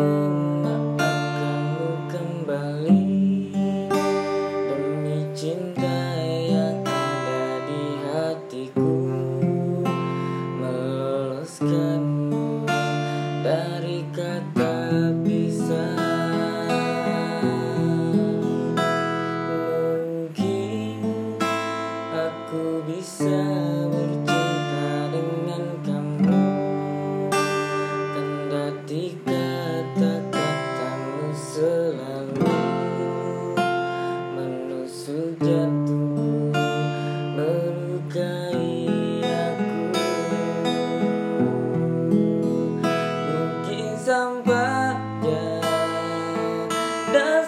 memaafkanmu 0.00 1.88
kembali 2.08 3.04
demi 4.68 5.20
cinta 5.36 6.00
yang 6.24 6.80
ada 6.88 7.44
di 7.68 7.84
hatiku 8.08 8.96
meloloskanmu 10.56 12.64
dari 13.44 14.00
kata 14.16 15.12
bisa 15.20 15.84
mungkin 19.44 21.04
aku 22.16 22.88
bisa 22.88 23.36
bercinta 23.92 25.12
dengan 25.12 25.64
kamu. 25.84 26.40
Kendati 28.10 29.14
selalu 31.60 32.48
Menusuk 34.32 35.36
jantung 35.44 36.56
Melukai 37.36 38.88
aku. 39.20 39.92
Mungkin 43.28 43.88
sampainya 44.00 45.44
Dan 47.12 47.44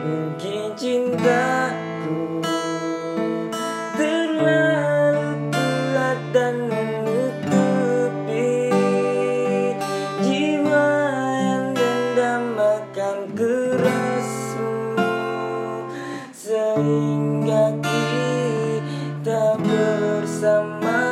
Mungkin 0.00 0.72
cintaku 0.80 2.40
terlalu 4.00 5.52
kuat 5.52 6.18
dan 6.32 6.56
menutupi 6.72 8.48
Jiwa 10.24 10.88
yang 11.36 11.76
dendam 11.76 12.56
akan 12.56 13.18
kerasmu 13.36 14.72
Sehingga 16.32 17.76
kita 17.84 19.60
bersama 19.60 21.09